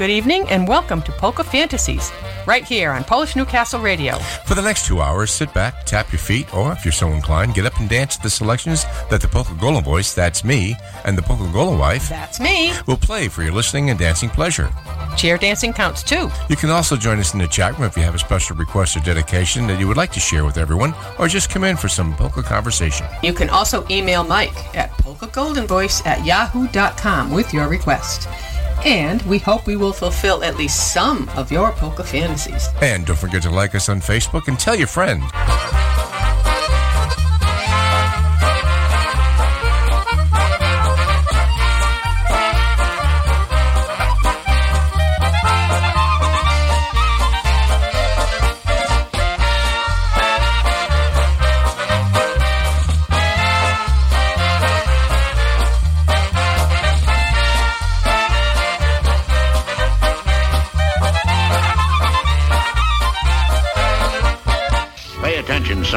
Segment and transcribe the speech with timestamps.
[0.09, 2.11] Good evening, and welcome to Polka Fantasies,
[2.47, 4.17] right here on Polish Newcastle Radio.
[4.47, 7.53] For the next two hours, sit back, tap your feet, or if you're so inclined,
[7.53, 11.19] get up and dance to the selections that the Polka Golden Voice, that's me, and
[11.19, 12.73] the Polka Golden wife, That's me.
[12.87, 14.71] will play for your listening and dancing pleasure.
[15.19, 16.31] Chair dancing counts too.
[16.49, 18.97] You can also join us in the chat room if you have a special request
[18.97, 21.89] or dedication that you would like to share with everyone, or just come in for
[21.89, 23.07] some polka conversation.
[23.23, 28.27] You can also email Mike at polkagoldenvoice at yahoo.com with your request.
[28.85, 32.69] And we hope we will fulfill at least some of your polka fantasies.
[32.81, 35.25] And don't forget to like us on Facebook and tell your friends.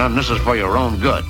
[0.02, 0.16] Son.
[0.16, 1.24] This is for your own good.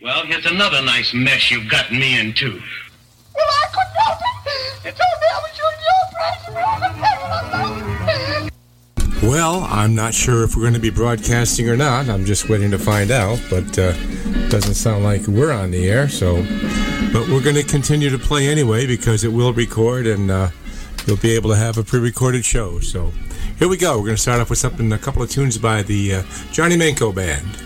[0.00, 2.60] Well, here's another nice mess you've gotten me into.
[3.34, 4.54] Well, I couldn't help it.
[4.84, 6.02] You told me I was shooting your
[9.00, 9.20] place.
[9.22, 12.08] Well, I'm not sure if we're going to be broadcasting or not.
[12.08, 13.92] I'm just waiting to find out, but uh,
[14.48, 16.08] doesn't sound like we're on the air.
[16.08, 16.36] So,
[17.14, 20.50] but we're going to continue to play anyway because it will record, and uh,
[21.06, 22.80] you'll be able to have a pre-recorded show.
[22.80, 23.12] So,
[23.56, 23.96] here we go.
[23.98, 26.76] We're going to start off with something, a couple of tunes by the uh, Johnny
[26.76, 27.63] Manko Band.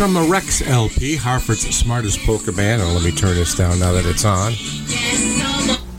[0.00, 2.80] From a Rex LP, Hartford's smartest polka band.
[2.80, 4.52] Oh, let me turn this down now that it's on.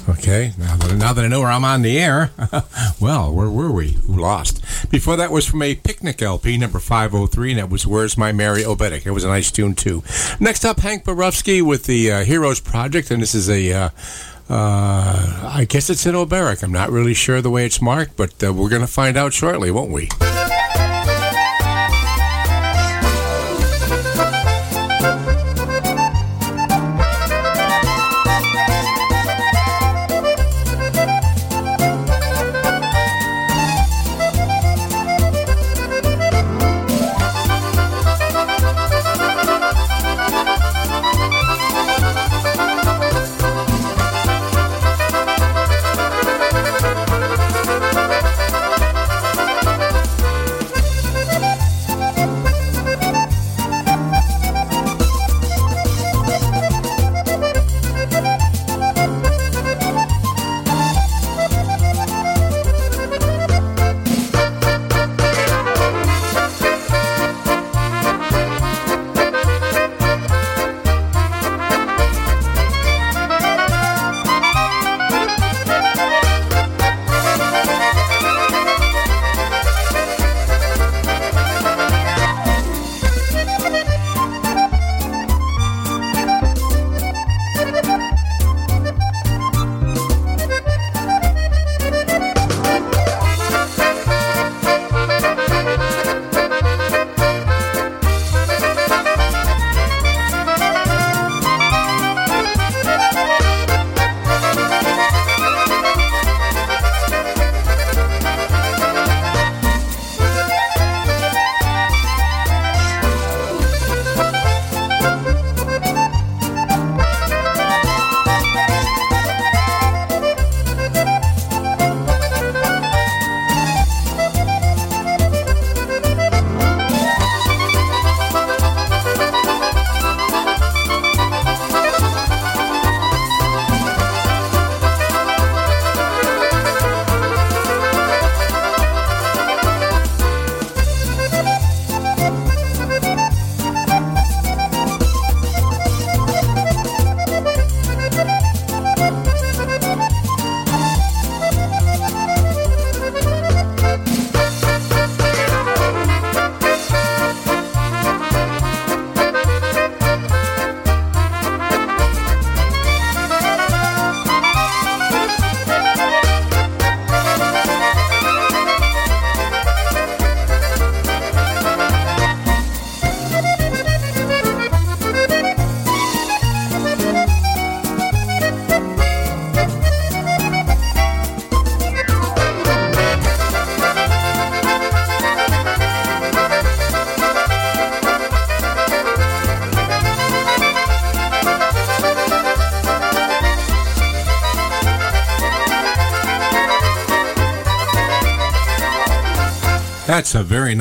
[0.10, 2.32] Okay, now that, now that I know where I'm on the air,
[3.00, 3.92] well, where were we?
[3.92, 4.90] Who lost?
[4.90, 8.64] Before that was from a Picnic LP, number 503, and that was Where's My Mary
[8.64, 9.06] Obedic.
[9.06, 10.02] It was a nice tune, too.
[10.40, 13.72] Next up, Hank Borowski with the uh, Heroes Project, and this is a.
[13.72, 13.90] Uh,
[14.50, 16.64] uh, I guess it's in oberek.
[16.64, 19.32] I'm not really sure the way it's marked, but uh, we're going to find out
[19.32, 20.10] shortly, won't we?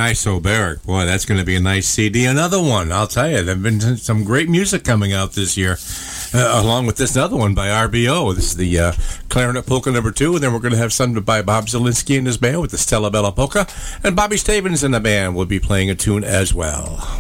[0.01, 0.83] Nice oberek.
[0.87, 2.25] Boy, that's going to be a nice CD.
[2.25, 3.43] Another one, I'll tell you.
[3.43, 5.77] There have been some great music coming out this year,
[6.33, 8.35] uh, along with this other one by RBO.
[8.35, 8.93] This is the uh,
[9.29, 12.27] Clarinet Polka number two, and then we're going to have something by Bob Zielinski and
[12.27, 13.67] his band with the Stella Bella Polka,
[14.03, 17.20] and Bobby Stavens and the band will be playing a tune as well.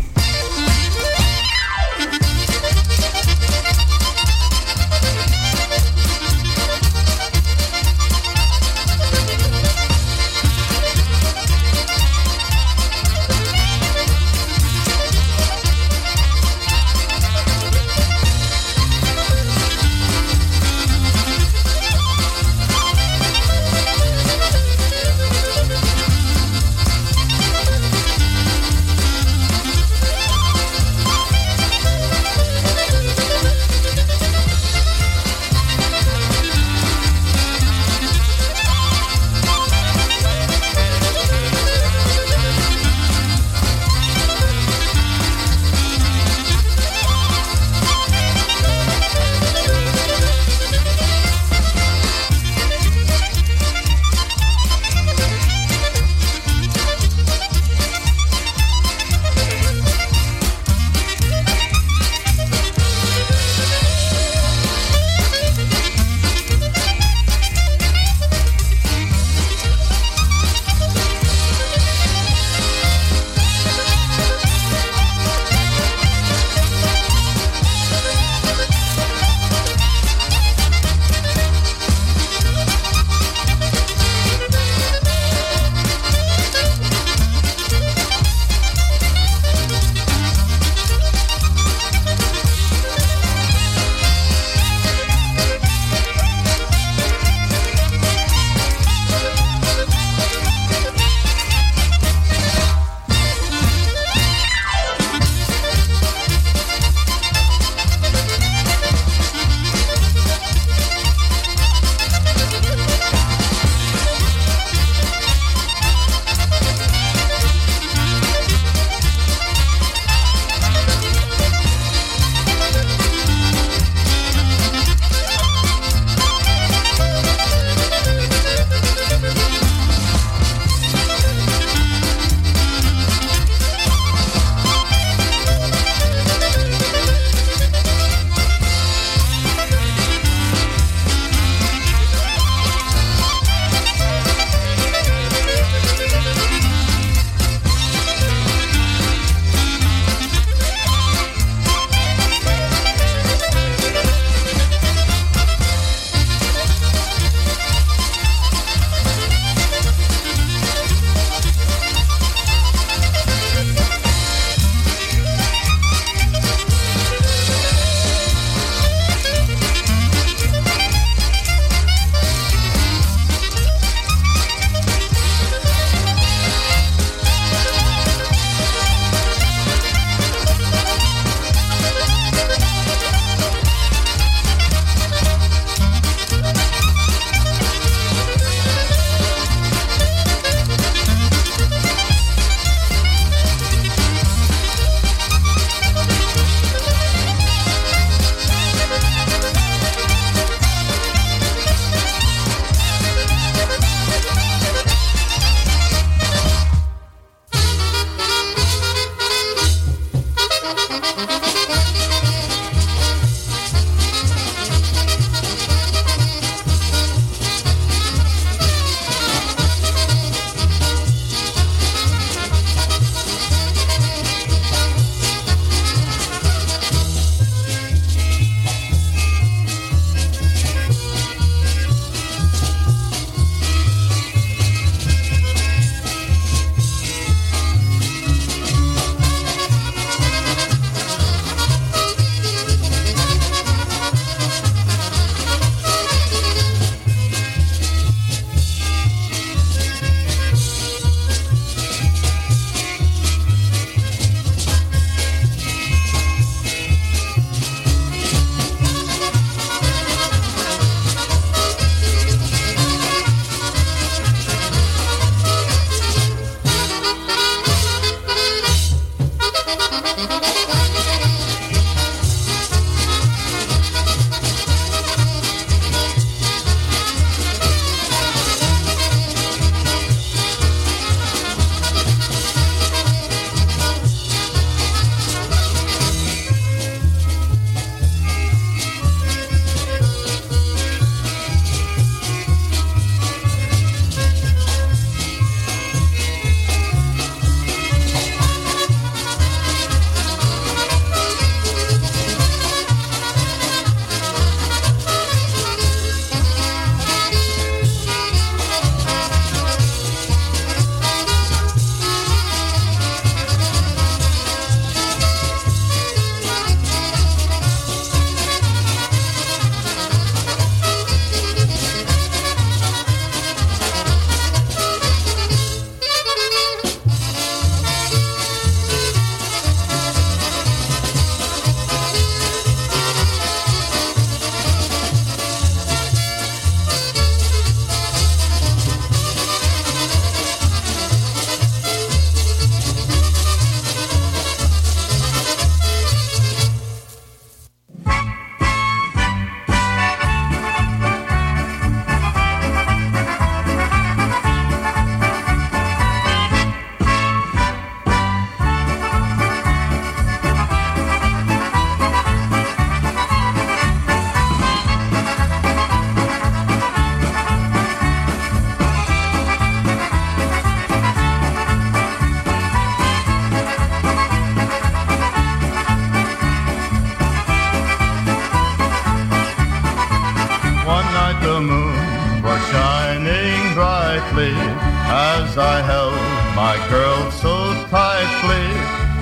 [385.10, 386.20] As I held
[386.54, 387.54] my girl so
[387.88, 388.66] tightly,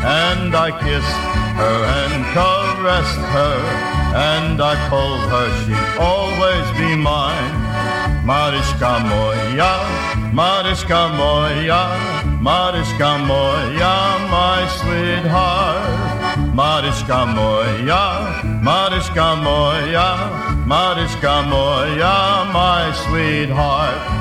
[0.05, 1.23] and I kissed
[1.61, 3.57] her and caressed her,
[4.14, 7.55] and I told her she'd always be mine.
[8.25, 9.73] Mariska moja,
[10.33, 11.83] Mariska moja,
[12.40, 13.94] Mariska moja,
[14.31, 16.09] my sweetheart.
[16.55, 20.09] Mariska moja, Mariska moja,
[20.66, 24.17] Mariska moja, my sweetheart.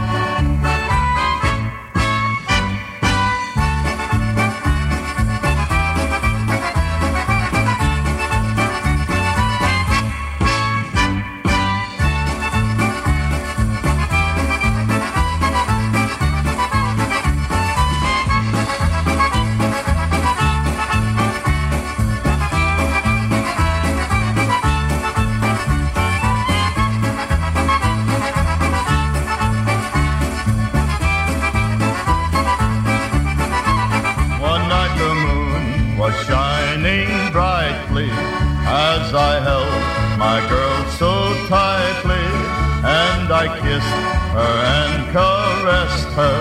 [43.38, 43.98] I kissed
[44.34, 46.40] her and caressed her,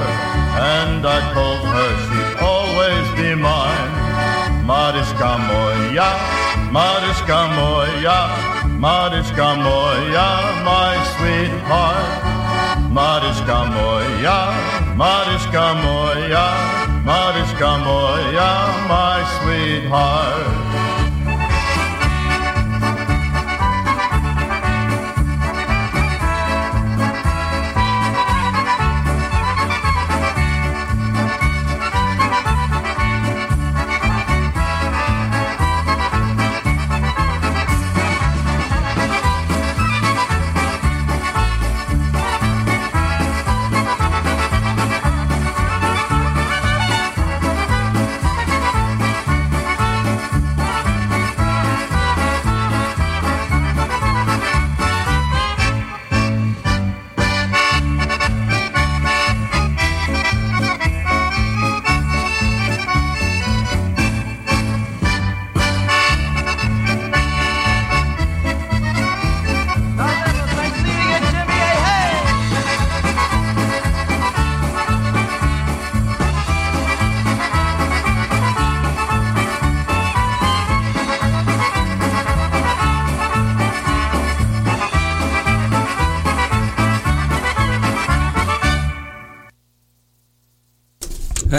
[0.81, 3.93] and I told her she'd always be mine.
[4.65, 6.09] Mariska moja,
[6.73, 8.19] Mariska moja,
[8.81, 10.29] Mariska moja,
[10.65, 12.17] my sweetheart.
[12.91, 14.39] Mariska moja,
[14.97, 16.47] Mariska moja,
[17.05, 18.51] Mariska moja,
[18.89, 20.56] my sweetheart.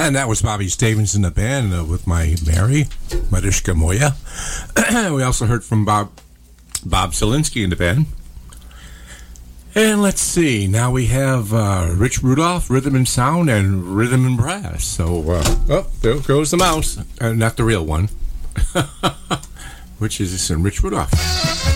[0.07, 2.85] And that was Bobby Stevens in the band uh, with my Mary,
[3.29, 4.15] Mariska Moya.
[5.13, 6.11] we also heard from Bob
[6.85, 8.05] Bob Zielinski in the band.
[9.75, 14.37] And let's see, now we have uh, Rich Rudolph, Rhythm and Sound, and Rhythm and
[14.37, 14.85] Brass.
[14.85, 16.97] So, uh, oh, there goes the mouse.
[17.19, 18.07] Uh, not the real one.
[19.97, 21.66] which is this in Rich Rudolph.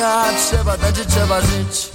[0.00, 1.90] Ziewania, trzeba dać, trzeba żyć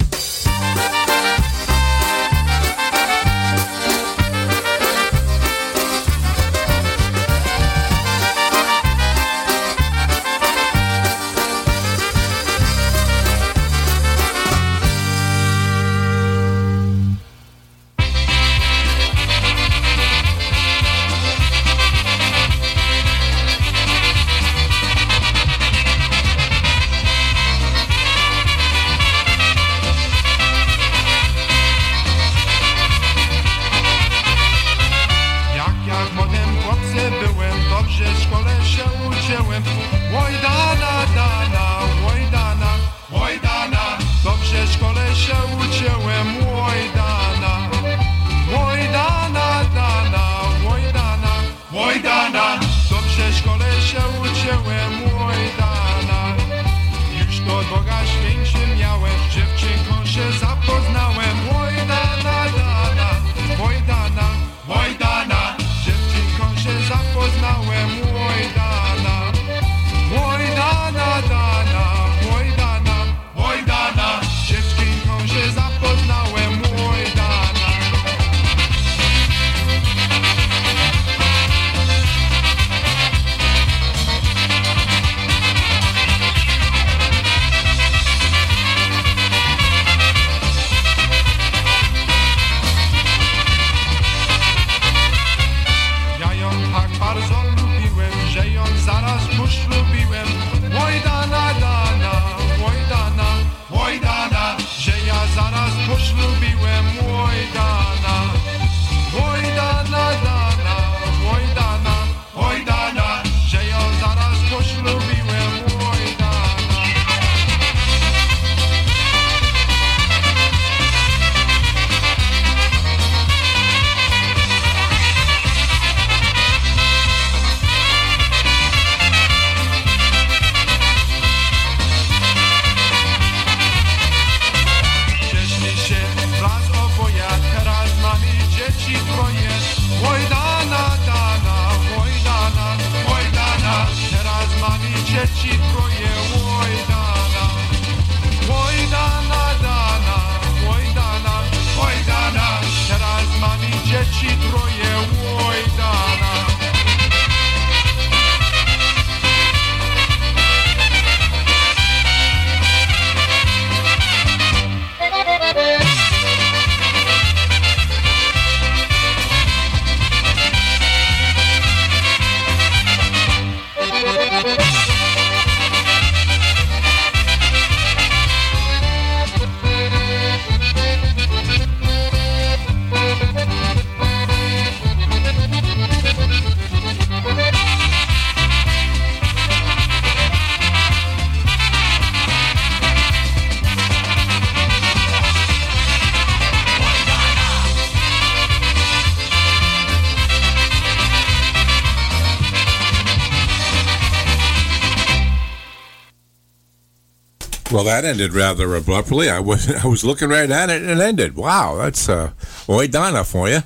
[207.72, 209.28] Well, that ended rather abruptly.
[209.28, 211.36] I was I was looking right at it and it ended.
[211.36, 212.30] Wow, that's uh,
[212.68, 213.60] Oi Donna for you.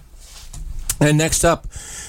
[1.01, 1.67] And next up,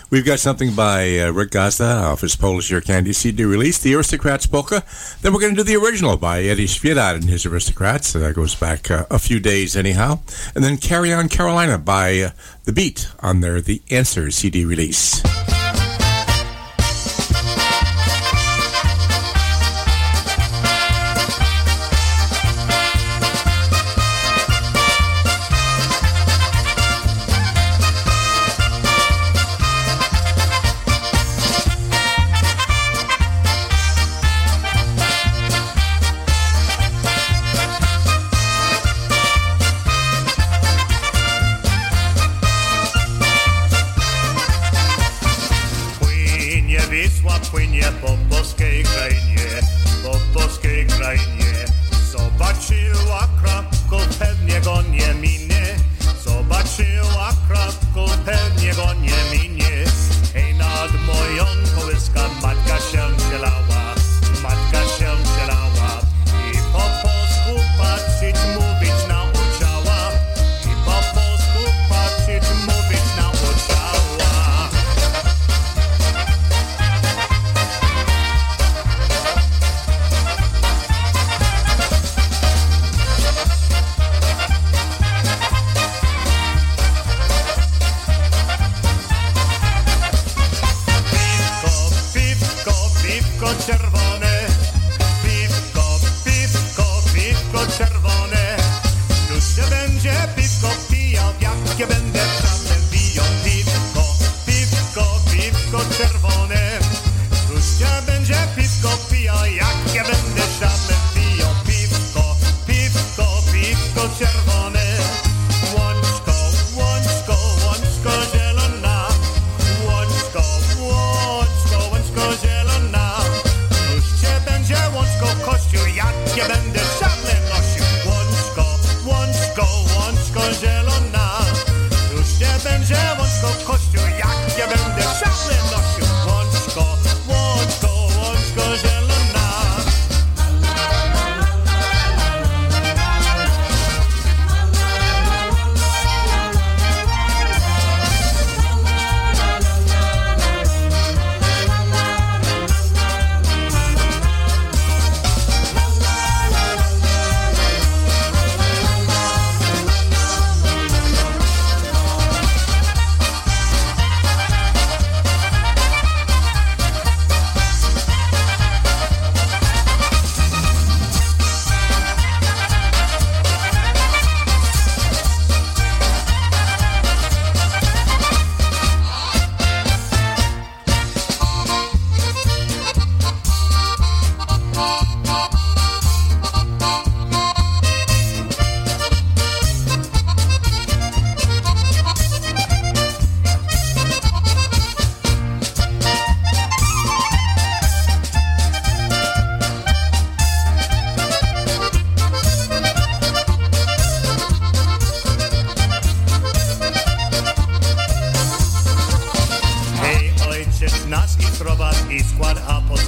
[0.10, 3.96] we've got something by uh, Rick Gazda off his Polish Ear Candy CD release, The
[3.96, 4.84] Aristocrats Polka.
[5.22, 8.08] Then we're going to do the original by Eddie Sviedat and his Aristocrats.
[8.08, 10.20] So that goes back uh, a few days anyhow.
[10.56, 12.30] And then Carry On Carolina by uh,
[12.66, 15.22] The Beat on their The Answer CD release.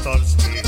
[0.03, 0.62] crystals clear.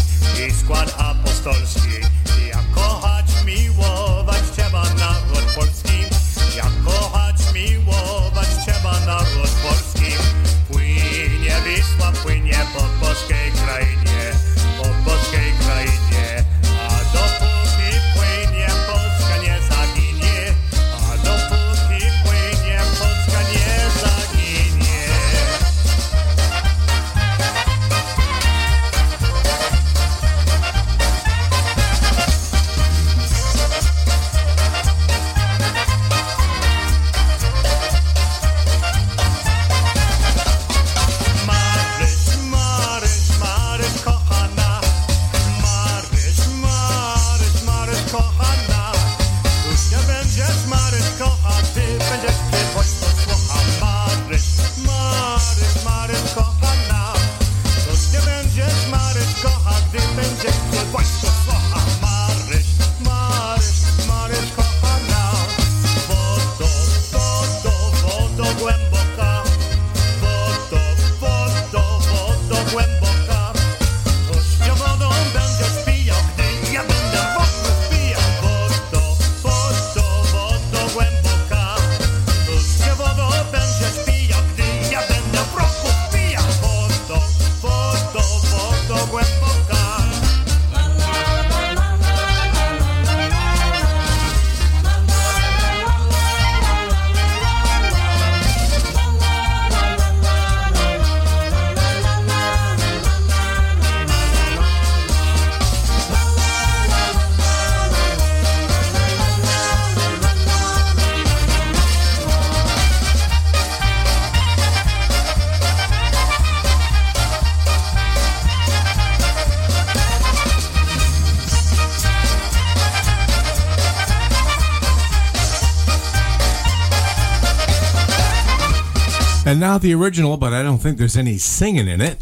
[129.55, 132.17] Not the original, but I don't think there's any singing in it.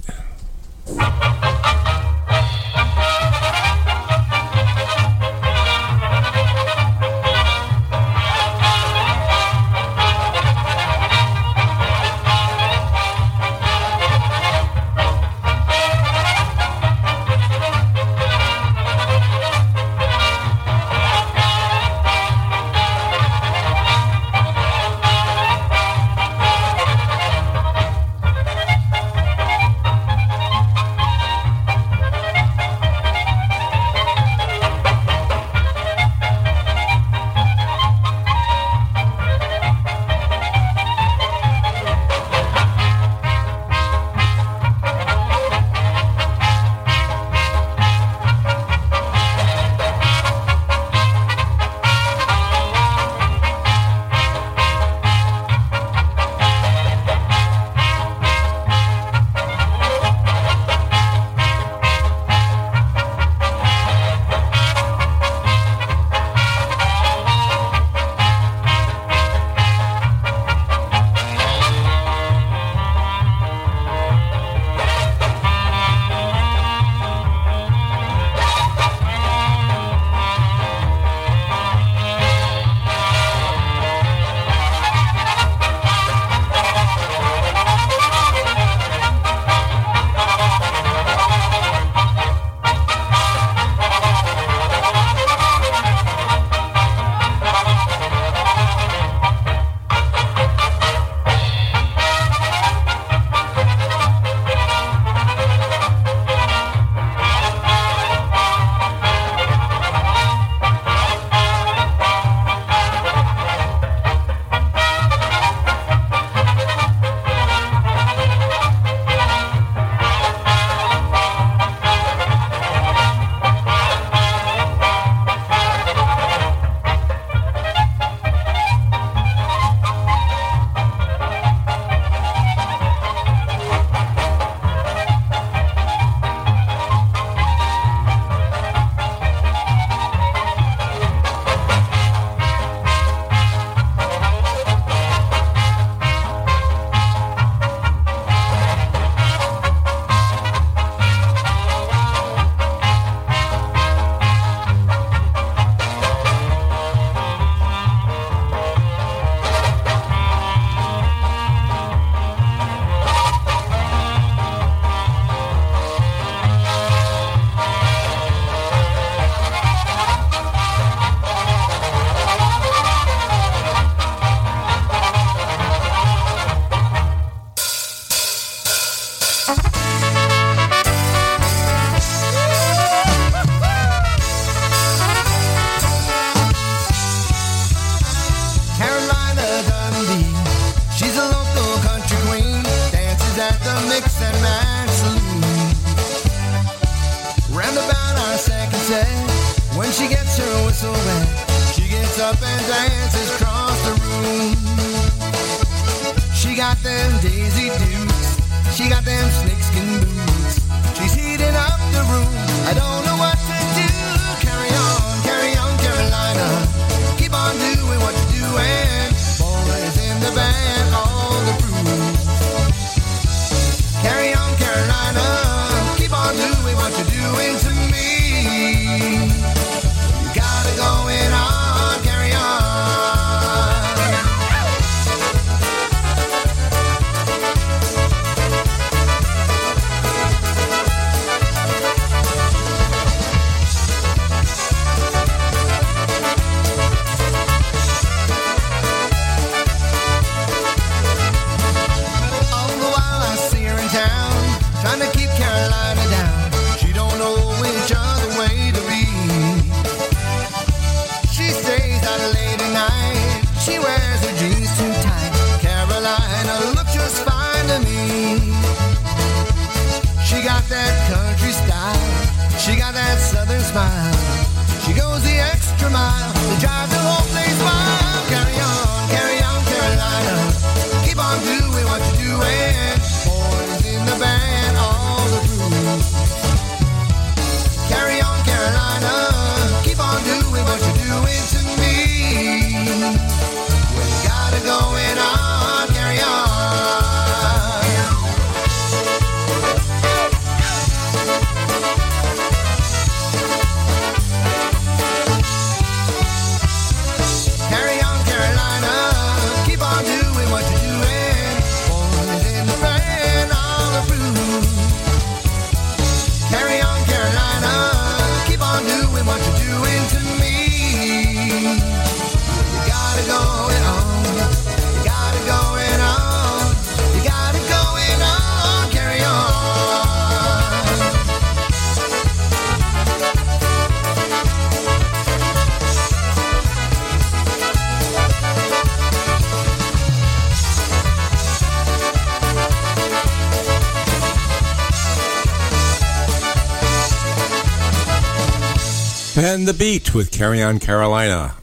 [349.43, 351.55] And the Beat with Carry On Carolina.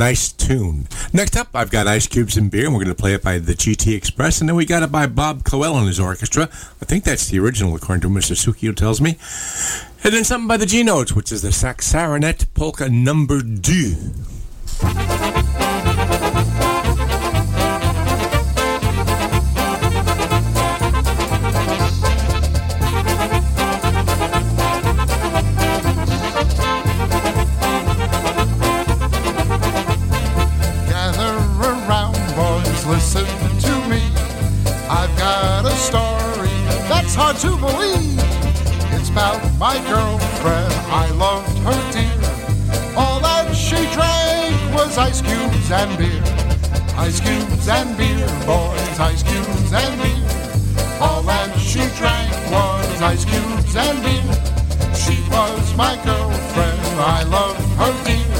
[0.00, 0.88] Nice tune.
[1.12, 3.38] Next up, I've got Ice Cubes and Beer, and we're going to play it by
[3.38, 6.48] the GT Express, and then we got it by Bob Cowell and his orchestra.
[6.82, 8.34] I think that's the original, according to Mr.
[8.34, 9.16] Sukio tells me.
[10.02, 15.43] And then something by the G Notes, which is the Saxarinet Polka Number 2.
[39.64, 42.20] My girlfriend, I loved her dear.
[42.98, 46.22] All that she drank was ice cubes and beer.
[46.98, 50.22] Ice cubes and beer, boys, ice cubes and beer.
[51.00, 54.34] All that she drank was ice cubes and beer.
[55.02, 58.36] She was my girlfriend, I loved her dear.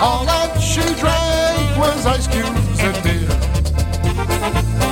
[0.00, 4.87] All that she drank was ice cubes and beer.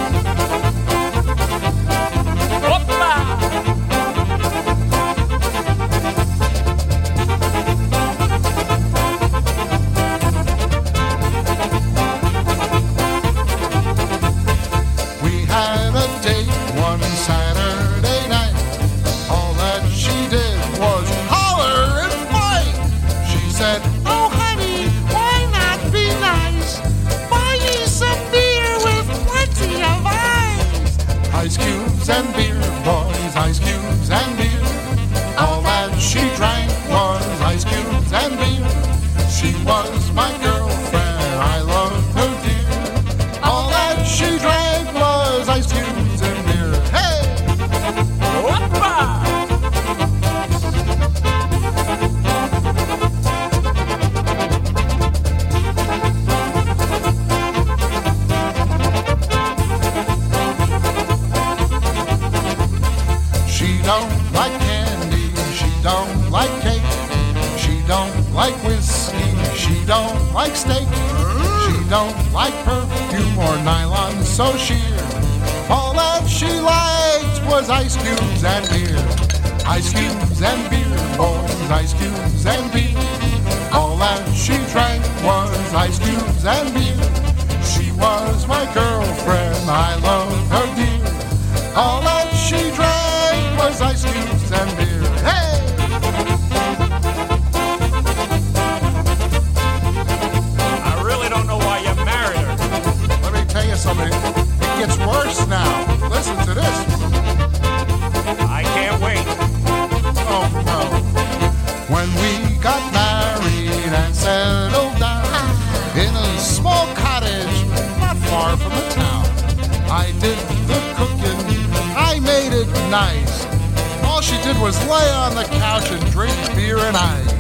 [124.27, 127.33] She did was lay on the couch and drink beer and ice.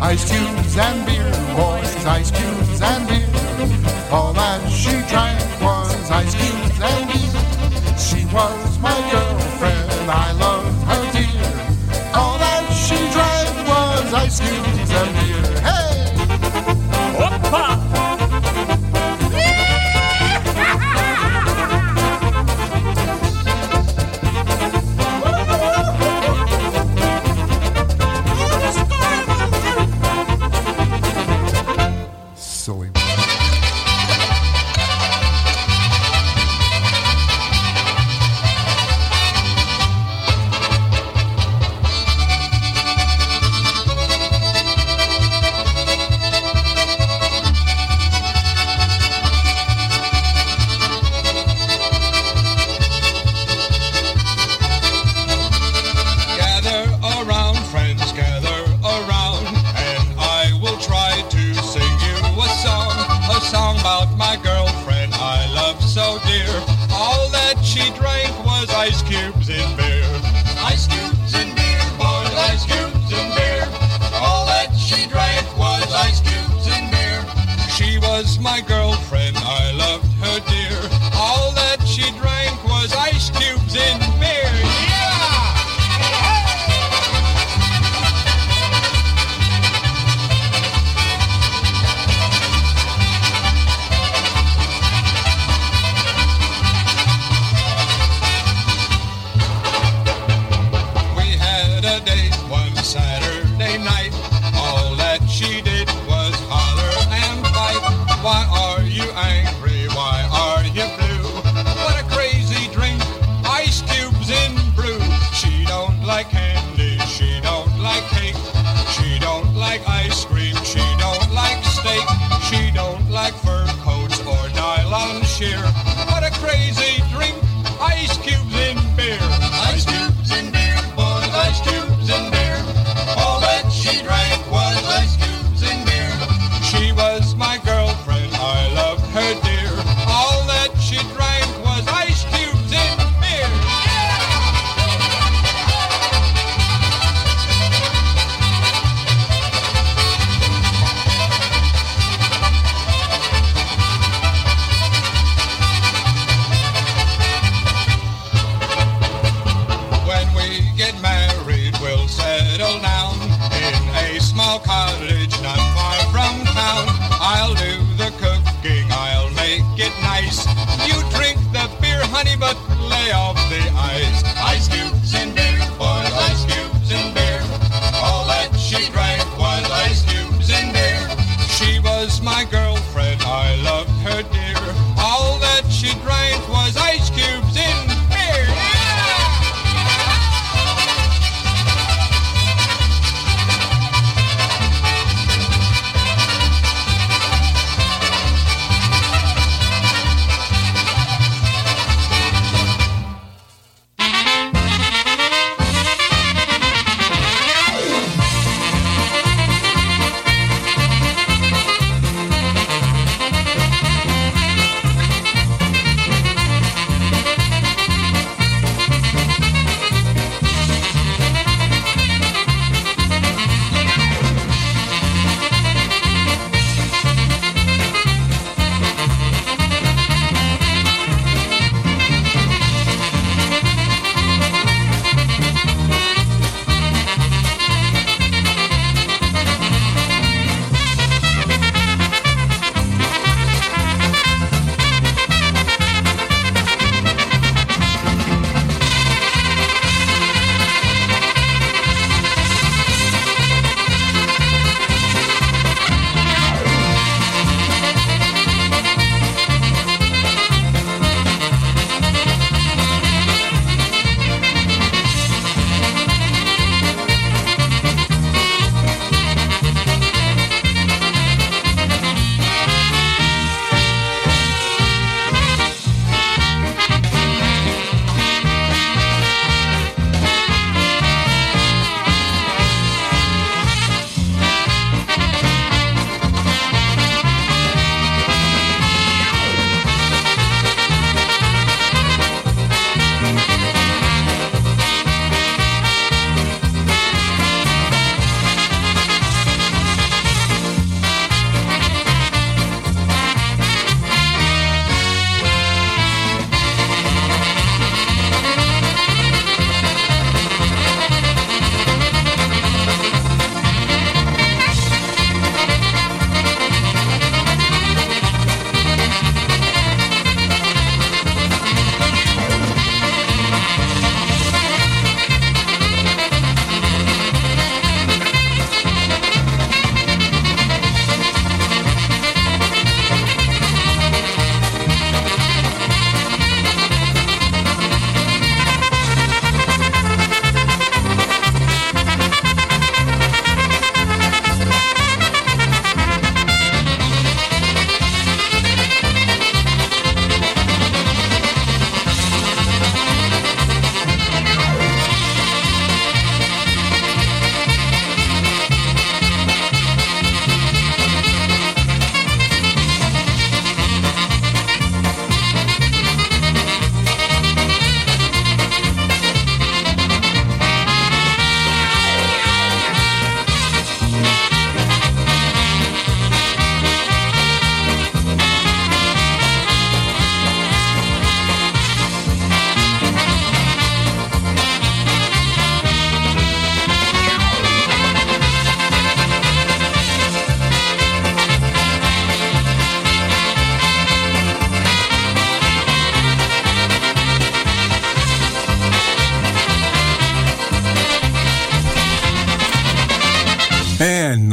[0.00, 3.26] Ice cubes and beer, boys, ice cubes and beer.
[4.12, 7.98] All that she drank was ice cubes and beer.
[7.98, 11.50] She was my girlfriend, I loved her dear.
[12.14, 15.60] All that she drank was ice cubes and beer.
[15.62, 15.89] Hey!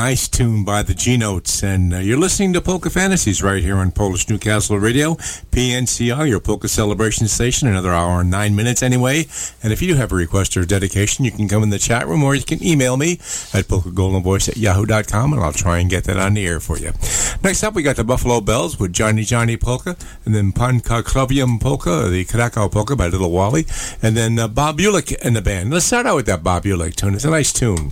[0.08, 1.62] Nice tune by the G Notes.
[1.62, 5.16] And uh, you're listening to Polka Fantasies right here on Polish Newcastle Radio,
[5.52, 7.68] PNCR, your polka celebration station.
[7.68, 9.28] Another hour and nine minutes anyway.
[9.62, 12.08] And if you do have a request or dedication, you can come in the chat
[12.08, 13.16] room or you can email me
[13.54, 16.94] at polkagoldenvoice at yahoo.com and I'll try and get that on the air for you.
[17.44, 21.60] Next up, we got the Buffalo Bells with Johnny Johnny Polka, and then Panka Kravium
[21.60, 23.66] Polka, the Krakow Polka by Little Wally,
[24.02, 25.74] and then uh, Bob Ulick and the band.
[25.74, 27.14] Let's start out with that Bob Ulick tune.
[27.14, 27.92] It's a nice tune.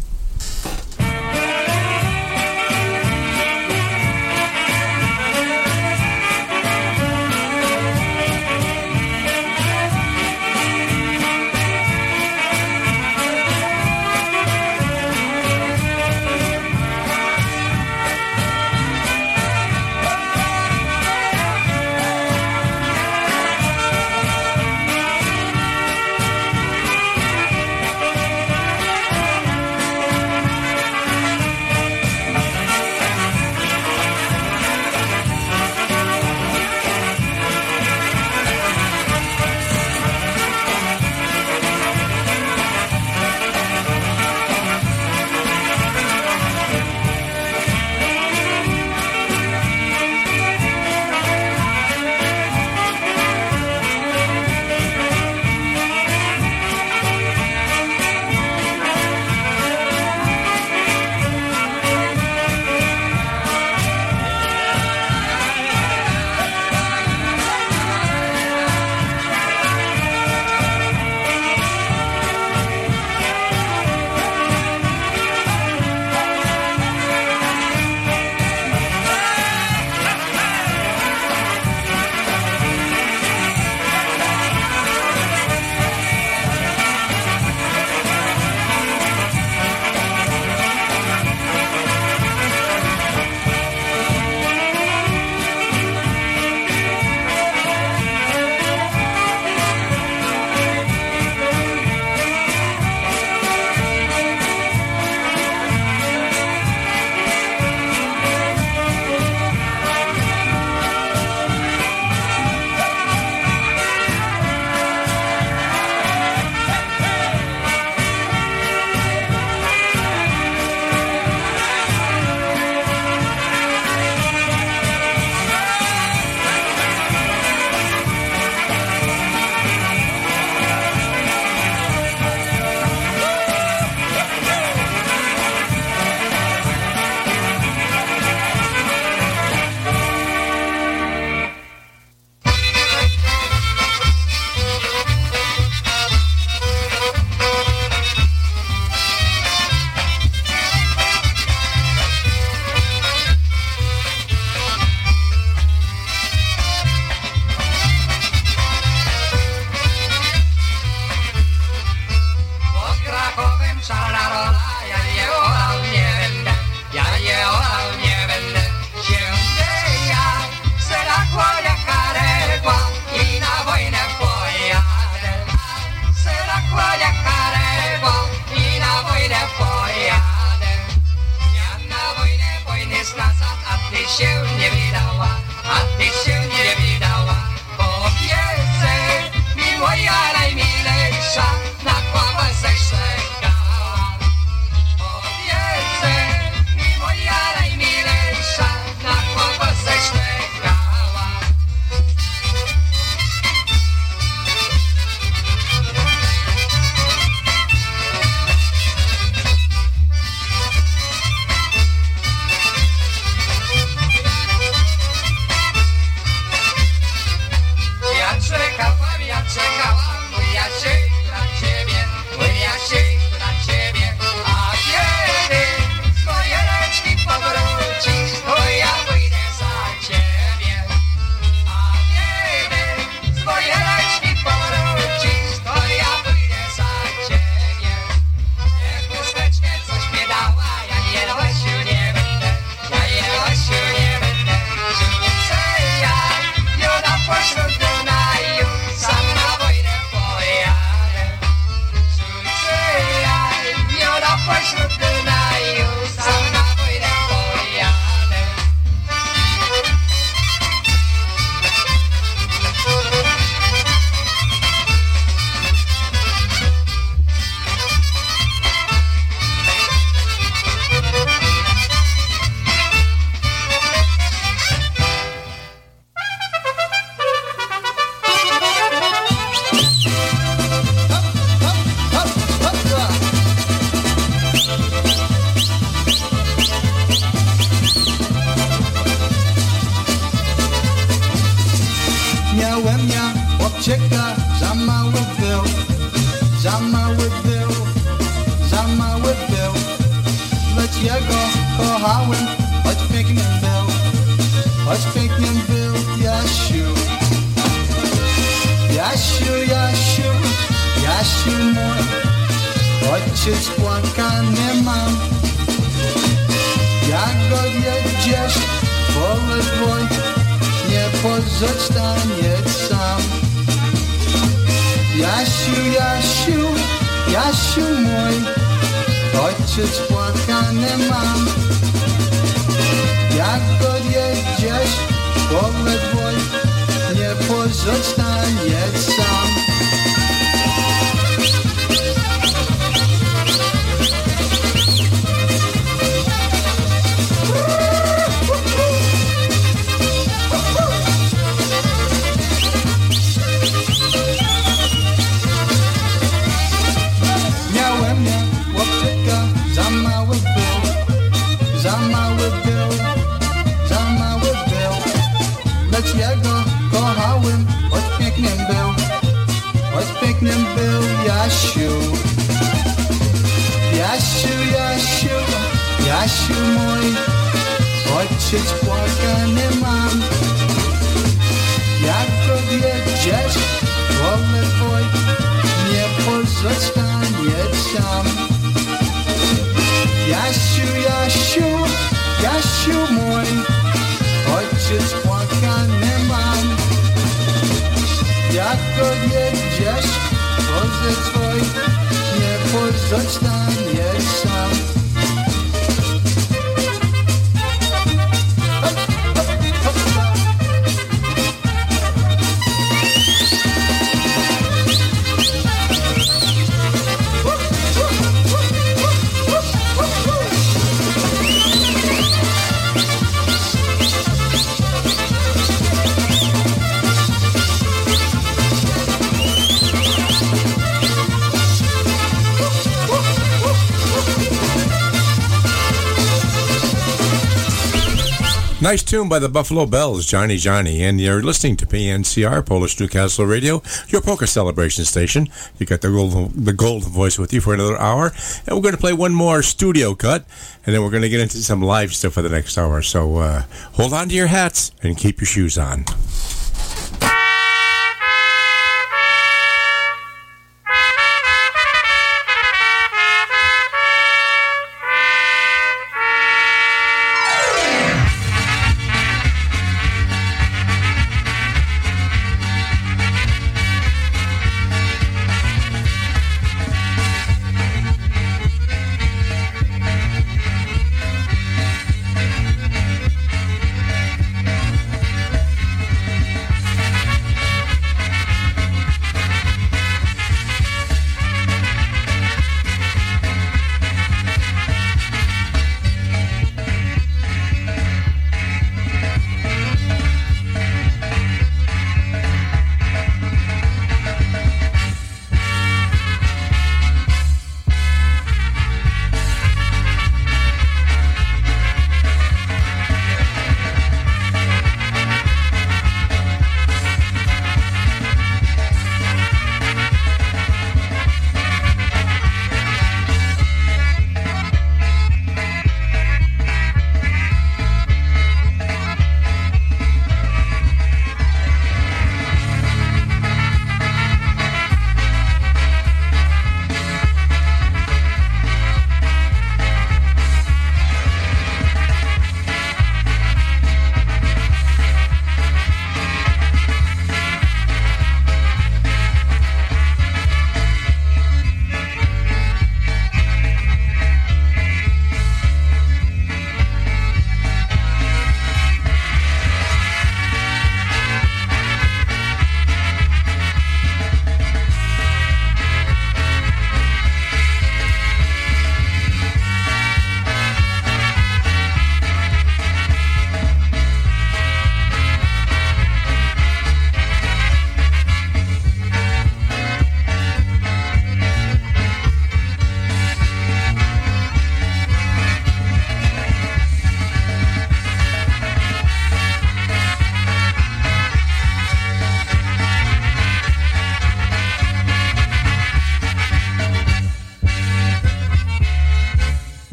[438.96, 443.46] Nice tune by the Buffalo Bells, Johnny Johnny, and you're listening to PNCR, Polish Newcastle
[443.46, 445.50] Radio, your polka celebration station.
[445.78, 448.32] You got the golden, the golden voice with you for another hour,
[448.66, 450.46] and we're going to play one more studio cut,
[450.86, 453.02] and then we're going to get into some live stuff for the next hour.
[453.02, 453.64] So uh,
[453.96, 456.06] hold on to your hats and keep your shoes on.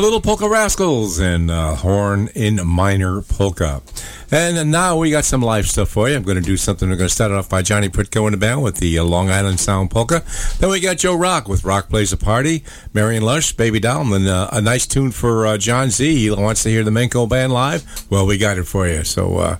[0.00, 3.82] The Little Polka Rascals and uh, Horn in Minor Polka.
[4.30, 6.16] And now we got some live stuff for you.
[6.16, 6.88] I'm going to do something.
[6.88, 9.28] We're going to start off by Johnny Prytko in the band with the uh, Long
[9.28, 10.24] Island Sound Polka.
[10.58, 12.64] Then we got Joe Rock with Rock Plays a Party.
[12.94, 16.16] Marion Lush, Baby Doll, and uh, a nice tune for uh, John Z.
[16.16, 18.06] He wants to hear the Menko Band live.
[18.08, 19.04] Well, we got it for you.
[19.04, 19.56] So uh,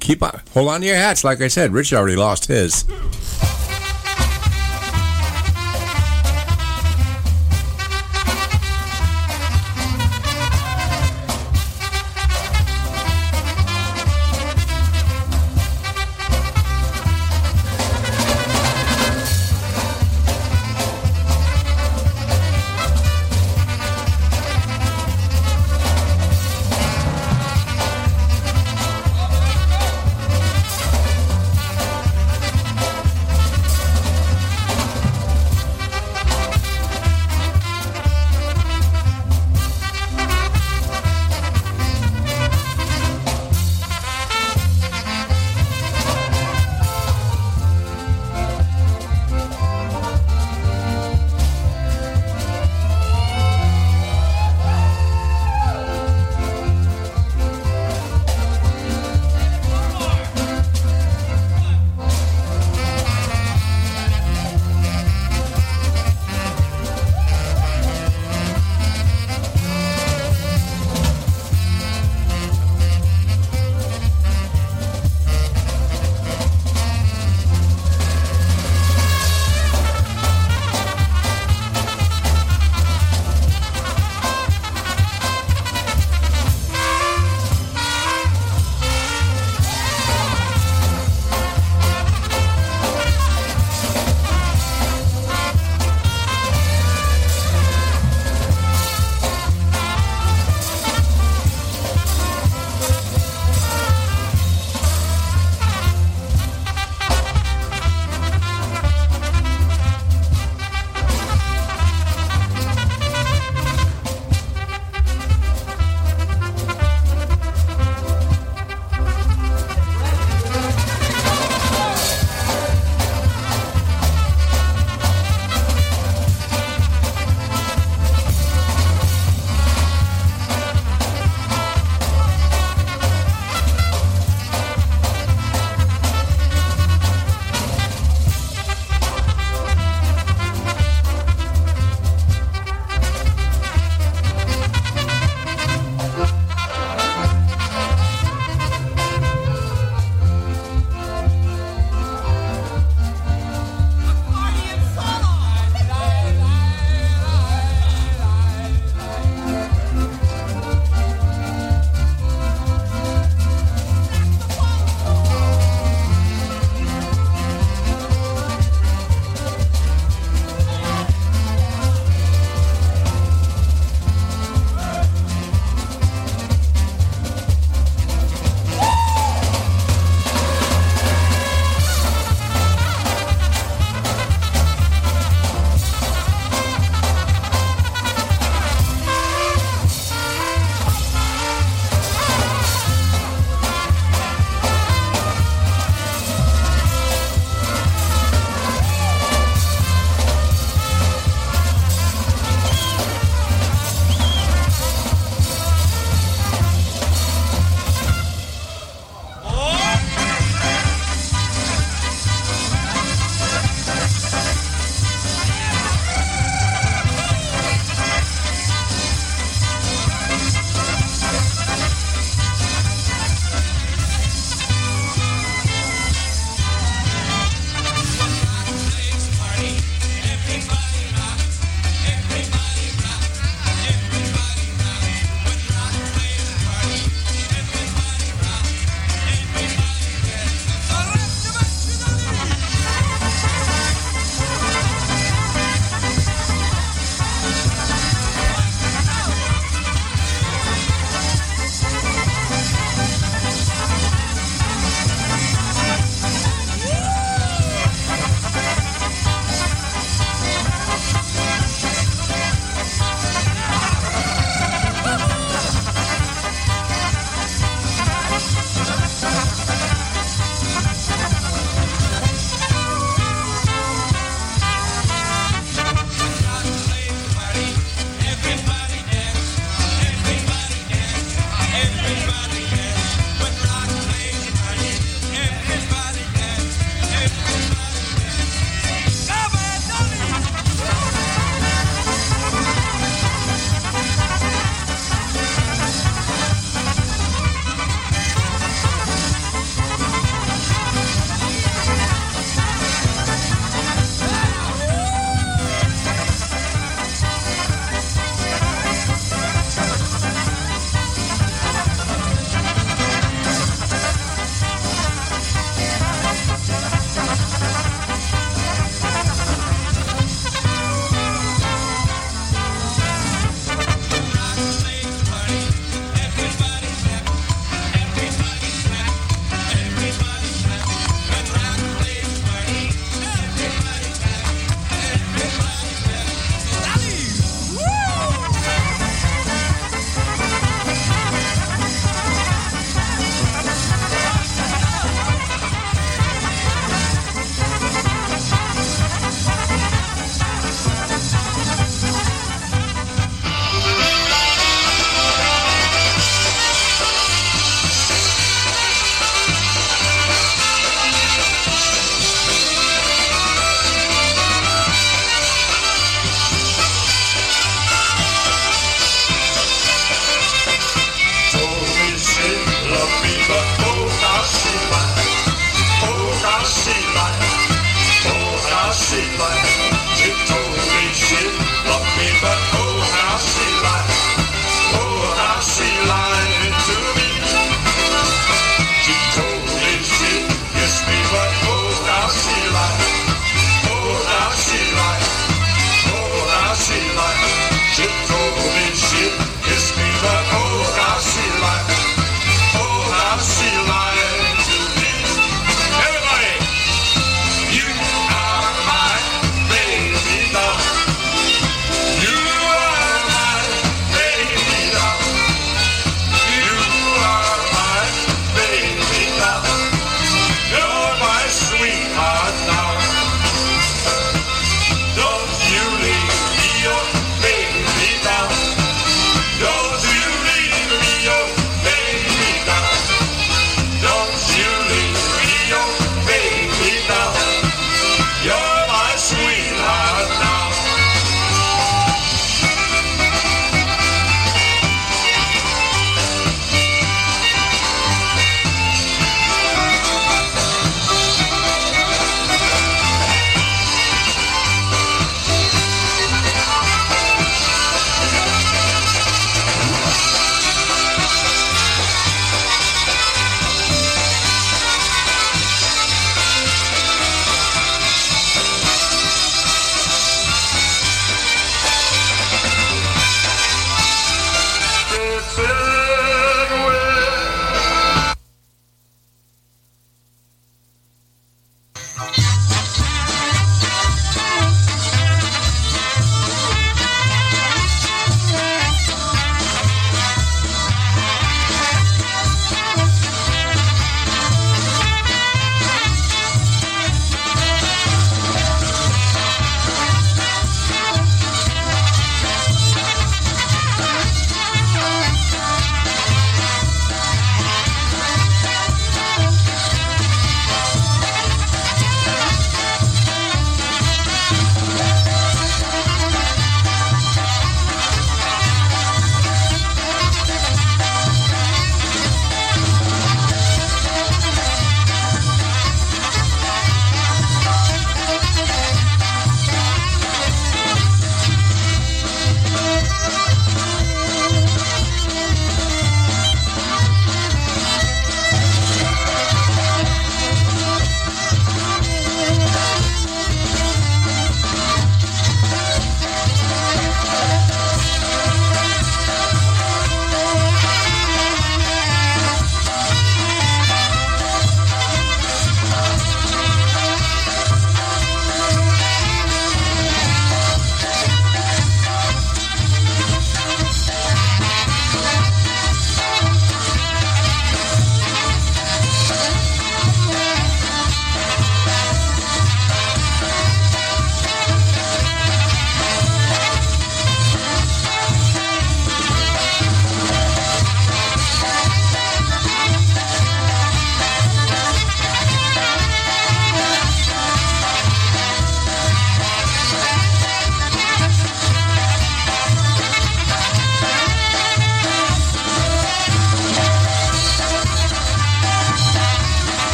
[0.00, 1.22] keep on, hold on to your hats.
[1.22, 2.86] Like I said, Rich already lost his.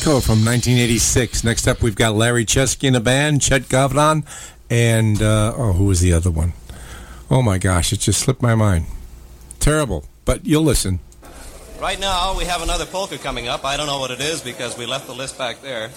[0.00, 1.44] Johnny from 1986.
[1.44, 4.24] Next up, we've got Larry Chesky in the band, Chet Gavran,
[4.70, 6.54] and, uh, oh, who was the other one?
[7.30, 8.86] Oh my gosh, it just slipped my mind.
[9.58, 11.00] Terrible, but you'll listen.
[11.80, 13.64] Right now, we have another polka coming up.
[13.64, 15.90] I don't know what it is because we left the list back there.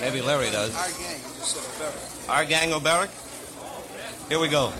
[0.00, 0.74] Maybe Larry does.
[0.76, 2.28] Our gang, you just said oberek.
[2.28, 4.28] Our gang oberek?
[4.28, 4.72] Here we go.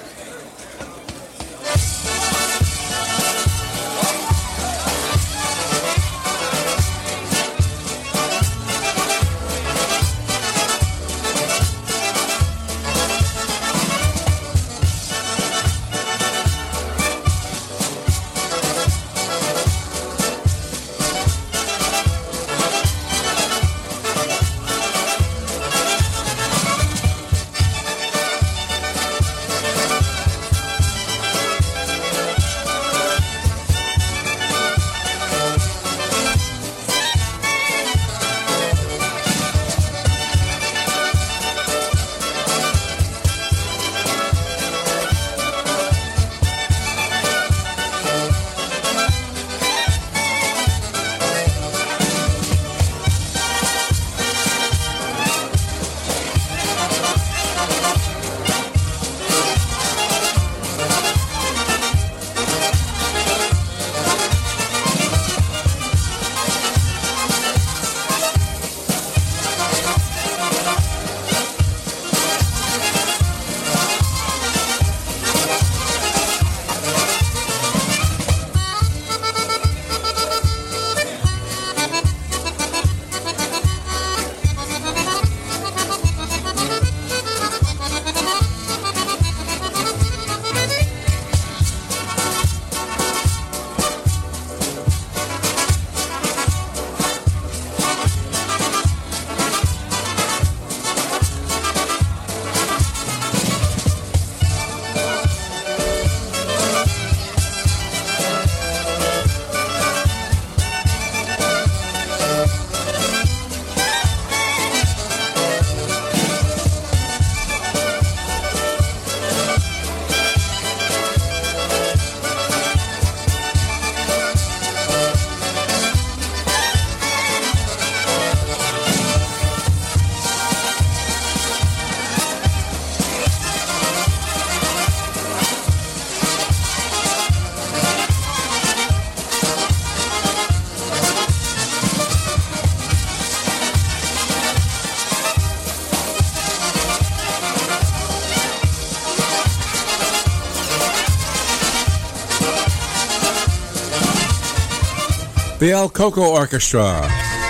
[155.67, 157.46] The El Coco Orchestra.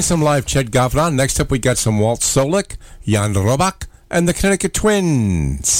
[0.00, 1.14] Some live Chet Gavran.
[1.14, 5.77] Next up, we got some Walt Solek, Jan Robach, and the Connecticut Twins.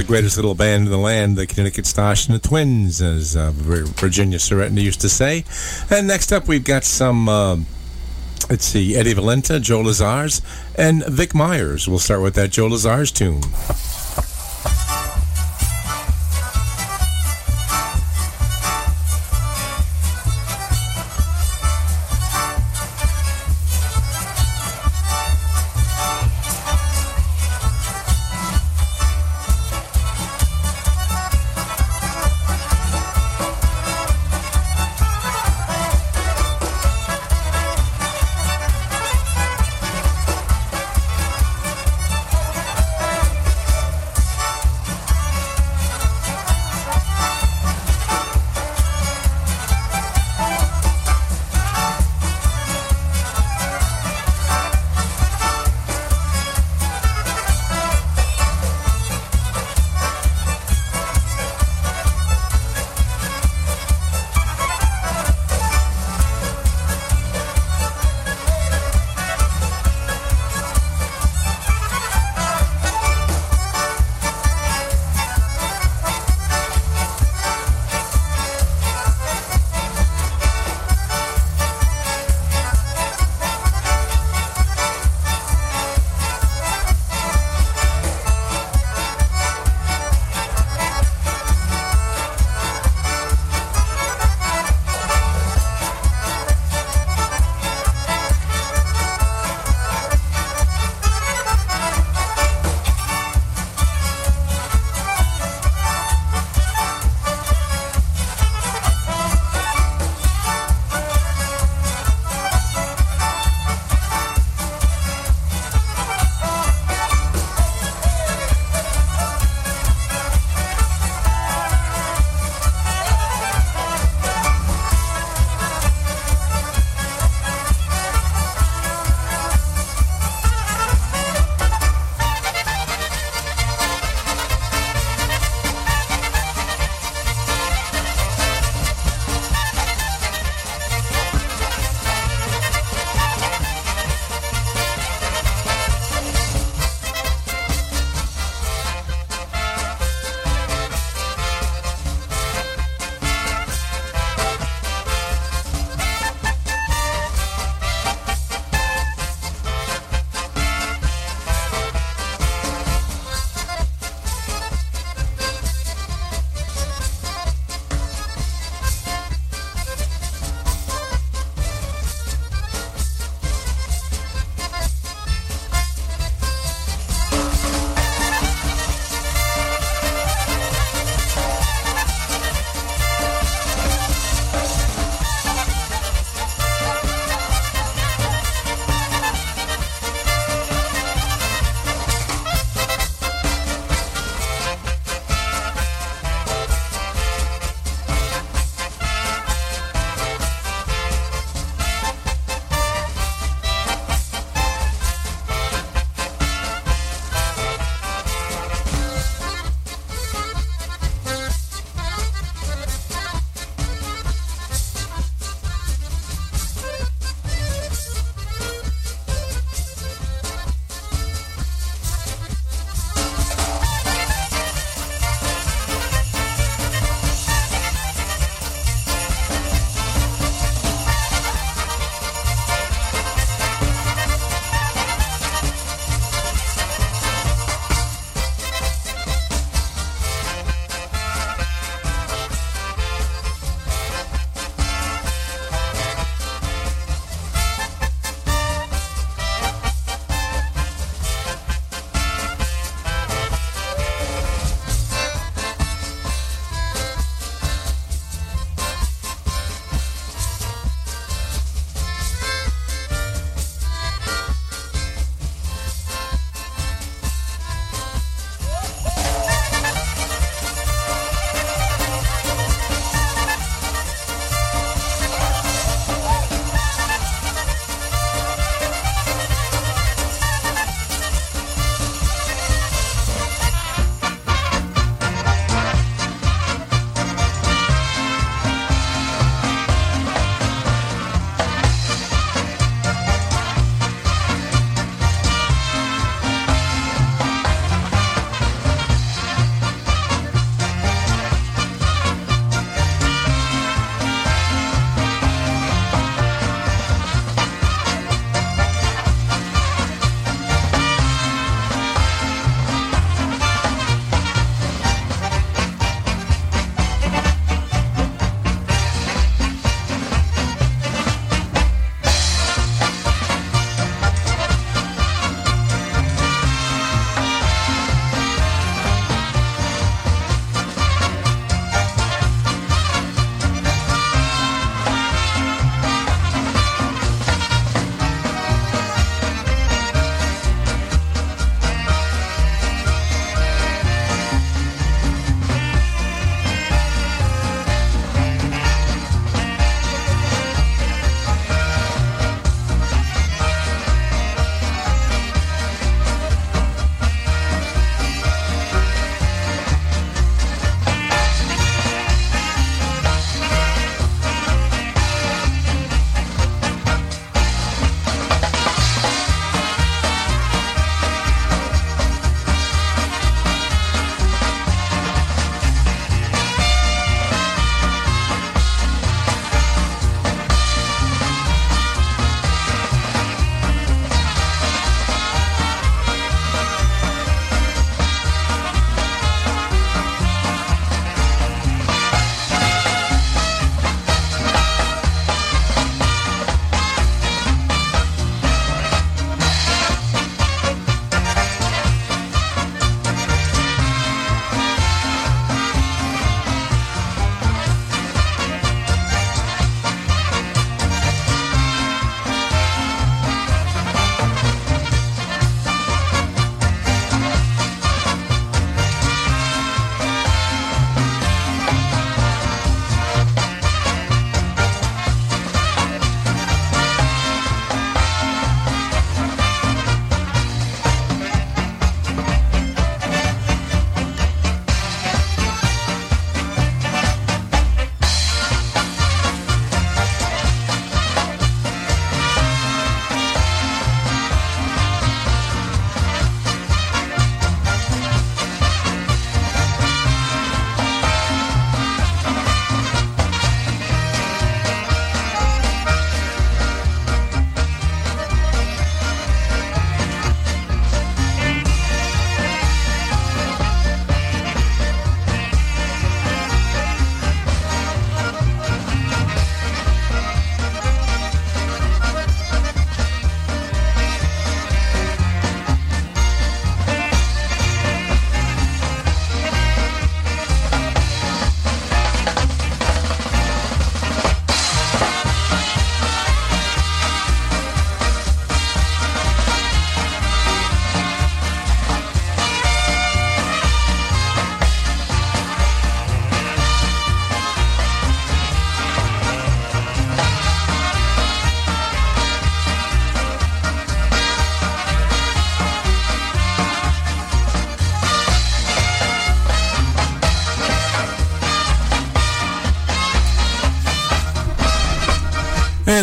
[0.00, 3.50] The greatest little band in the land, the Connecticut Stosh and the Twins, as uh,
[3.52, 5.44] Virginia Soretna used to say.
[5.90, 7.58] And next up, we've got some, uh,
[8.48, 10.40] let's see, Eddie Valenta, Joe Lazars,
[10.74, 11.86] and Vic Myers.
[11.86, 13.42] We'll start with that Joe Lazars tune.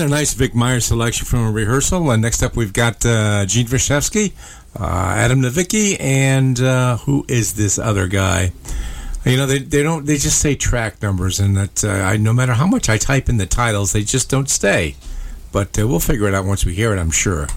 [0.07, 2.09] A nice Vic Meyer selection from a rehearsal.
[2.11, 4.31] And next up, we've got uh, Gene Vashevsky,
[4.79, 8.51] uh, Adam Navicki, and uh, who is this other guy?
[9.25, 10.05] You know, they, they don't.
[10.05, 13.27] They just say track numbers, and that uh, I, no matter how much I type
[13.27, 14.95] in the titles, they just don't stay.
[15.51, 17.47] But uh, we'll figure it out once we hear it, I'm sure.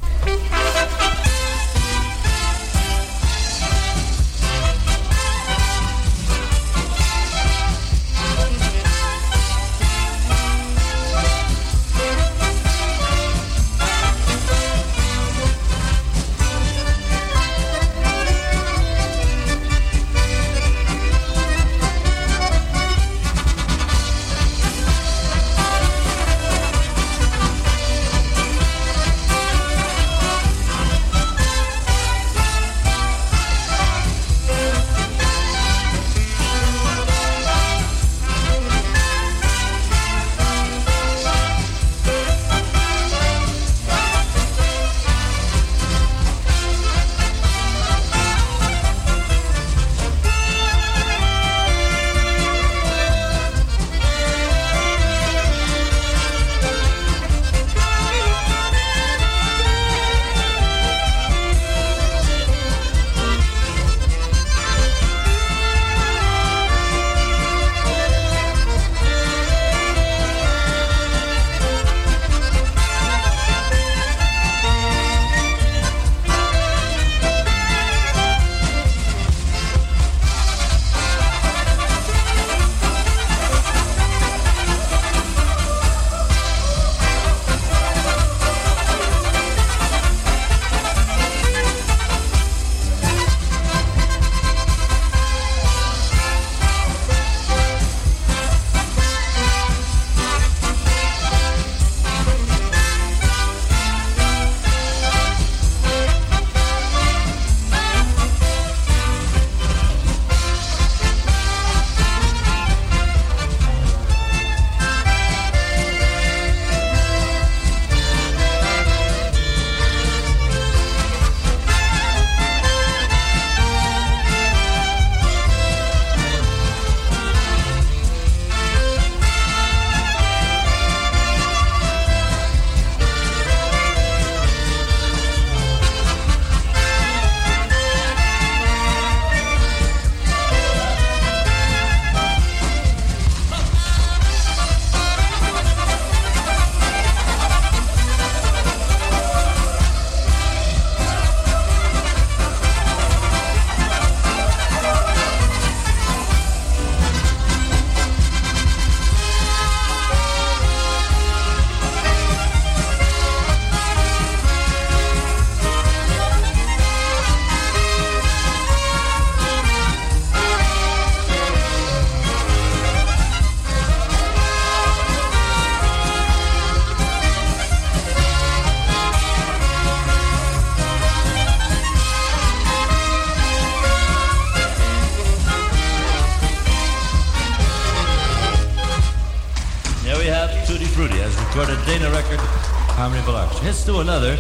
[194.01, 194.40] Another.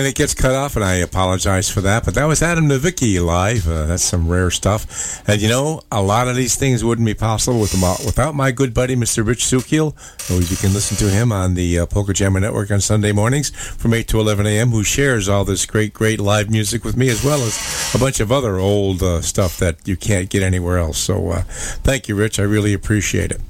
[0.00, 2.06] And it gets cut off, and I apologize for that.
[2.06, 3.68] But that was Adam Nowicki live.
[3.68, 5.22] Uh, that's some rare stuff.
[5.28, 7.74] And you know, a lot of these things wouldn't be possible with
[8.06, 9.26] without my good buddy, Mr.
[9.26, 9.94] Rich Sukiel.
[10.30, 13.50] Always you can listen to him on the uh, Polka Jammer Network on Sunday mornings
[13.50, 17.10] from 8 to 11 a.m., who shares all this great, great live music with me,
[17.10, 20.78] as well as a bunch of other old uh, stuff that you can't get anywhere
[20.78, 20.96] else.
[20.96, 21.42] So uh,
[21.82, 22.40] thank you, Rich.
[22.40, 23.42] I really appreciate it.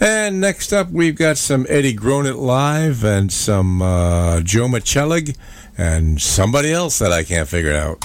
[0.00, 5.36] And next up, we've got some Eddie Gronet live and some uh, Joe Michellig
[5.80, 8.04] and somebody else that I can't figure out.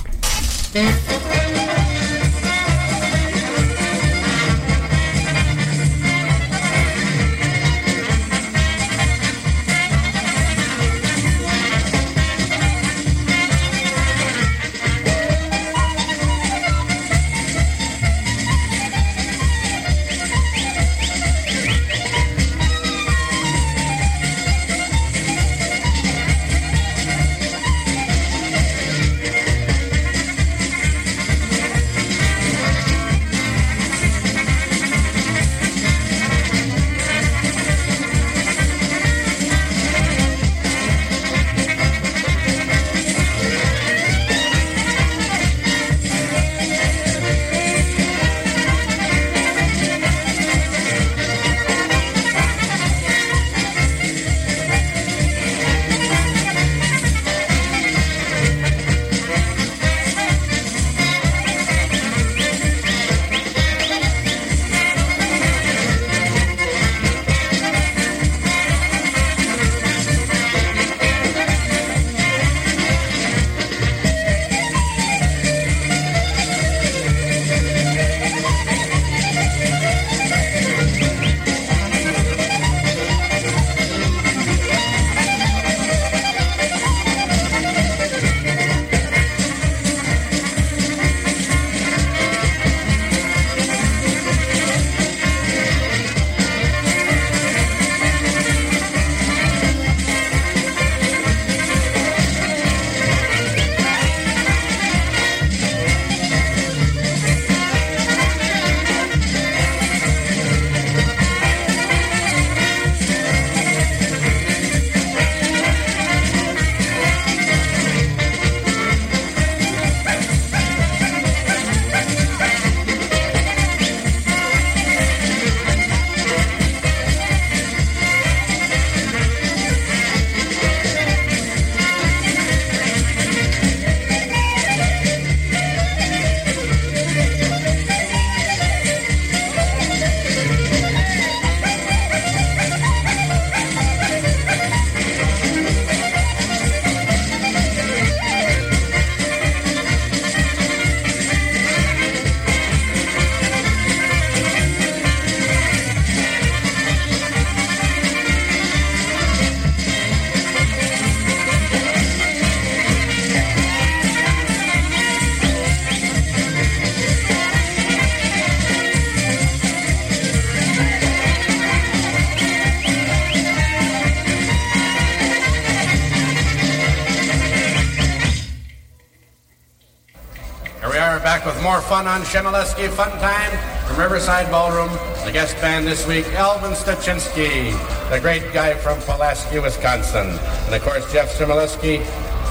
[181.88, 184.90] Fun on Chmielewski Fun Time from Riverside Ballroom.
[185.24, 187.72] The guest band this week, Elvin Styczynski,
[188.10, 190.28] the great guy from Pulaski, Wisconsin.
[190.66, 192.04] And of course, Jeff Chmielewski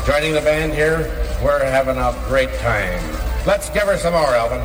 [0.06, 0.98] joining the band here.
[1.42, 3.02] We're having a great time.
[3.44, 4.60] Let's give her some more, Elvin.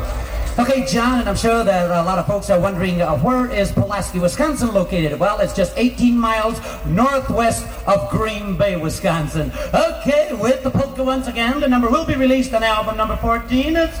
[0.58, 3.72] Okay, John, and I'm sure that a lot of folks are wondering uh, where is
[3.72, 5.18] Pulaski, Wisconsin located?
[5.18, 9.50] Well, it's just 18 miles northwest of Green Bay, Wisconsin.
[9.72, 13.74] Okay, with the polka once again, the number will be released on album number 14.
[13.76, 13.99] It's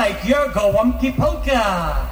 [0.00, 2.09] like your Gołąbki polka.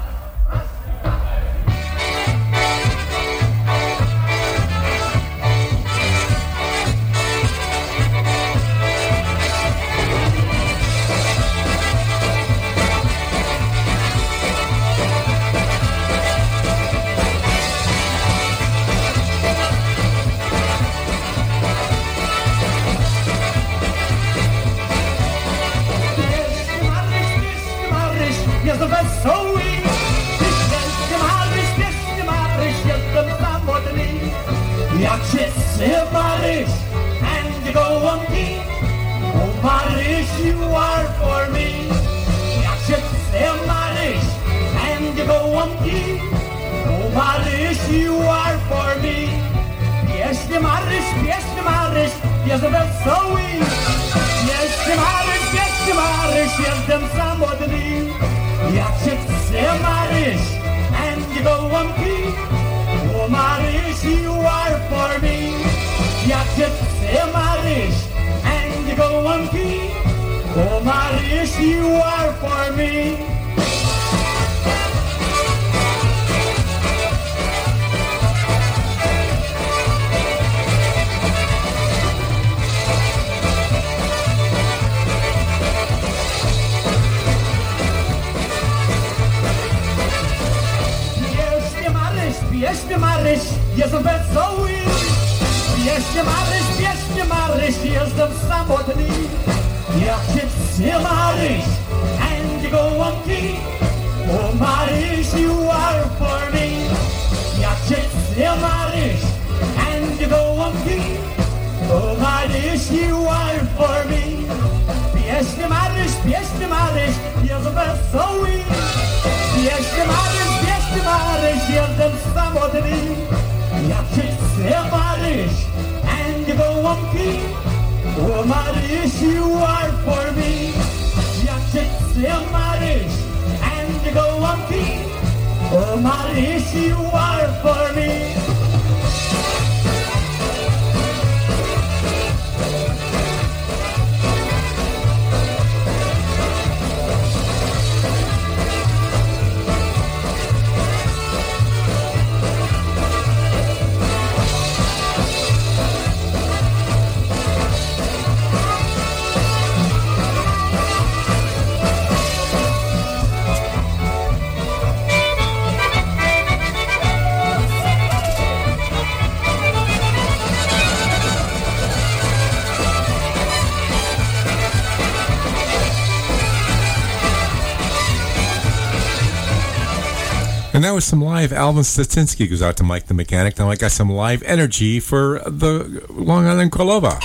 [181.01, 181.53] Some live.
[181.53, 183.59] Alvin Styczynski goes out to Mike the Mechanic.
[183.59, 187.19] Now I got some live energy for the Long Island Kolova.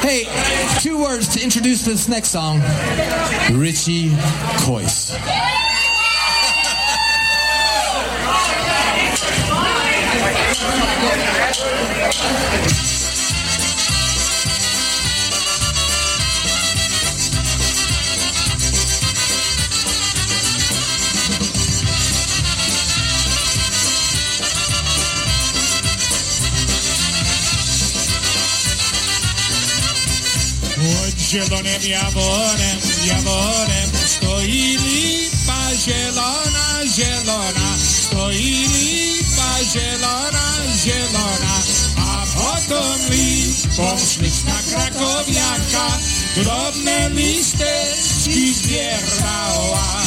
[0.00, 0.24] Hey,
[0.80, 2.60] two words to introduce this next song
[3.52, 4.10] Richie
[4.64, 5.14] Coyce.
[31.34, 40.44] zielonym jaworem, jaworem stoi lipa zielona, zielona, stoi lipa zielona,
[40.84, 41.54] zielona,
[41.98, 45.86] a potem lipą śliczna krakowiaka,
[46.36, 50.02] drobne listeczki zbierała.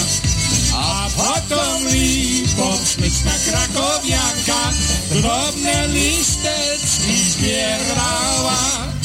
[0.76, 4.72] A potem lipą śliczna krakowiaka,
[5.12, 8.97] drobne listeczki zbierała.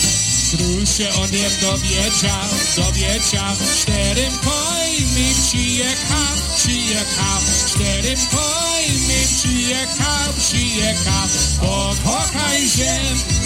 [0.83, 3.57] Tu się on jem dowiedział, dowiedział.
[3.81, 7.41] Czterym kojmim przyjechał, przyjechał.
[7.67, 11.29] Czterym kojmim przyjechał, przyjechał.
[11.61, 13.01] Pokochaj się,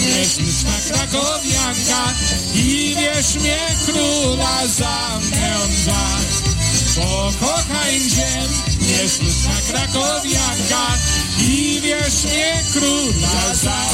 [0.09, 2.13] leśniczna krakowianka
[2.55, 6.17] I wiesz mnie króla za mną za
[7.01, 8.49] Pokochaj ziem,
[8.81, 10.85] nieszczęsna krakowianka
[11.39, 13.87] I wiesz mnie króla za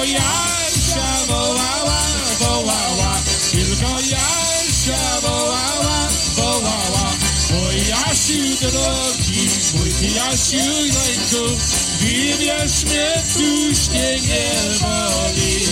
[0.00, 2.02] tylko Jasia wołała,
[2.40, 3.22] wołała,
[3.52, 7.12] tylko Jasia wołała, wołała.
[7.52, 11.56] O Jasiu drogi, mój Jasiu lejku,
[12.00, 14.50] wybierz mnie, tuż mnie nie
[14.80, 15.66] boli.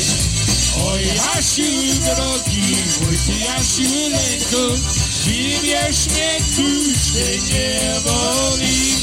[0.84, 4.82] O Jasiu drogi, mój Jasiu lejku,
[5.24, 8.97] wybierz mnie, tuż mnie nie boli.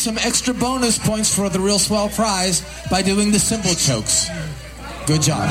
[0.00, 4.30] Some extra bonus points for the real swell prize by doing the cymbal chokes.
[5.06, 5.50] Good job.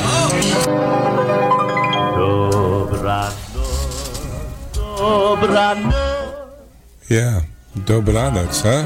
[7.10, 7.42] Yeah,
[7.76, 8.86] dobranoc, huh?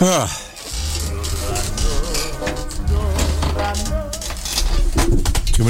[0.00, 0.51] Ah.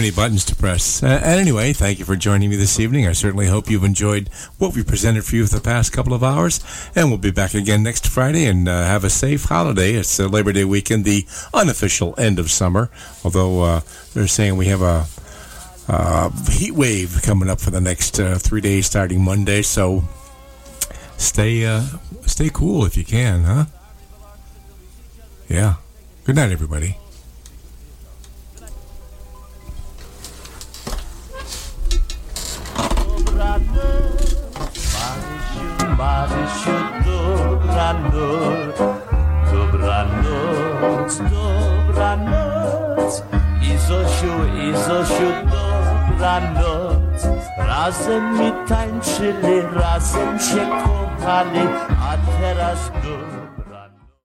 [0.03, 1.01] Many buttons to press.
[1.01, 3.07] Uh, and anyway, thank you for joining me this evening.
[3.07, 6.25] I certainly hope you've enjoyed what we presented for you for the past couple of
[6.25, 6.59] hours.
[6.97, 9.93] And we'll be back again next Friday and uh, have a safe holiday.
[9.93, 11.25] It's uh, Labor Day weekend, the
[11.55, 12.91] unofficial end of summer.
[13.23, 13.81] Although uh,
[14.13, 15.07] they're saying we have a
[16.51, 19.63] heat wave coming up for the next uh, three days starting Monday.
[19.63, 20.03] So
[21.17, 21.85] stay uh,
[22.27, 23.65] stay cool if you can, huh?
[25.49, 25.75] Yeah.
[26.25, 26.97] Good night, everybody.
[37.83, 38.79] Dobranoc,
[39.53, 43.23] dobranoc, dobranoc.
[43.63, 47.27] I Zosiu, i Zosiu, dobranoc.
[47.59, 51.69] Razem mi tańczyli, razem się kochali,
[52.01, 53.42] a teraz dobranoc.